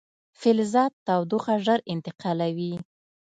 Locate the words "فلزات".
0.39-0.93